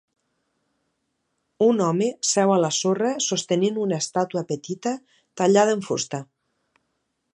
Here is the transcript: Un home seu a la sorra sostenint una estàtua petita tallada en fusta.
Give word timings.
Un 1.65 1.83
home 1.87 2.07
seu 2.29 2.53
a 2.55 2.57
la 2.63 2.71
sorra 2.77 3.11
sostenint 3.27 3.77
una 3.85 4.01
estàtua 4.05 4.43
petita 4.53 4.95
tallada 5.43 5.77
en 5.79 5.85
fusta. 5.91 6.23